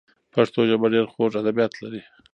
[0.33, 2.01] پښتو ژبه ډېر خوږ ادبیات لري.